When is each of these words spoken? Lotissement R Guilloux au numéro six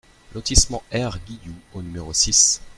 Lotissement 0.33 0.81
R 0.91 1.19
Guilloux 1.19 1.59
au 1.75 1.83
numéro 1.83 2.11
six 2.11 2.59